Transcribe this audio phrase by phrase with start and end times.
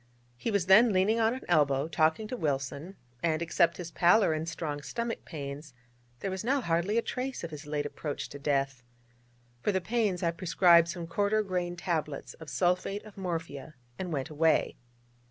[0.35, 4.49] He was then leaning on an elbow, talking to Wilson, and except his pallor, and
[4.49, 5.75] strong stomach pains,
[6.21, 8.81] there was now hardly a trace of his late approach to death.
[9.61, 14.31] For the pains I prescribed some quarter grain tablets of sulphate of morphia, and went
[14.31, 14.75] away.